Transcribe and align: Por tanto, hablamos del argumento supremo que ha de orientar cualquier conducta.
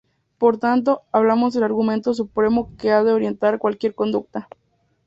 Por 0.39 0.57
tanto, 0.57 1.03
hablamos 1.11 1.53
del 1.53 1.61
argumento 1.61 2.15
supremo 2.15 2.71
que 2.79 2.89
ha 2.89 3.03
de 3.03 3.11
orientar 3.13 3.59
cualquier 3.59 3.93
conducta. 3.93 4.47